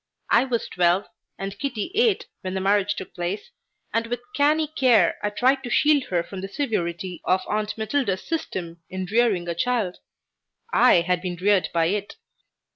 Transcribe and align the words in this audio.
I 0.31 0.45
was 0.45 0.67
twelve 0.67 1.05
and 1.37 1.59
Kitty 1.59 1.91
eight 1.93 2.25
when 2.41 2.55
the 2.55 2.59
marriage 2.59 2.95
took 2.95 3.13
place, 3.13 3.51
and 3.93 4.07
with 4.07 4.19
canny 4.35 4.65
care 4.65 5.19
I 5.21 5.29
tried 5.29 5.61
to 5.63 5.69
shield 5.69 6.05
her 6.05 6.23
from 6.23 6.41
the 6.41 6.47
severity 6.47 7.21
of 7.23 7.41
Aunt 7.47 7.77
Matilda's 7.77 8.23
system 8.27 8.81
in 8.89 9.05
rearing 9.05 9.47
a 9.47 9.53
child. 9.53 9.97
I 10.73 11.01
had 11.01 11.21
been 11.21 11.35
reared 11.35 11.69
by 11.71 11.85
it. 11.89 12.15